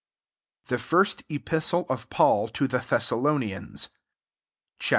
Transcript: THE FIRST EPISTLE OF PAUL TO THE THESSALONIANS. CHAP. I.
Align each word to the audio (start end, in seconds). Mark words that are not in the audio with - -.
THE 0.65 0.79
FIRST 0.79 1.21
EPISTLE 1.29 1.85
OF 1.87 2.09
PAUL 2.09 2.47
TO 2.47 2.67
THE 2.67 2.79
THESSALONIANS. 2.81 3.89
CHAP. 4.79 4.87
I. 4.89 4.89